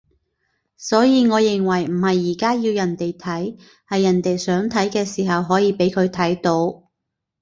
[0.77, 3.57] 所以我認為唔係而家要人哋睇，
[3.87, 6.89] 係人哋想睇嘅時候可以畀佢睇到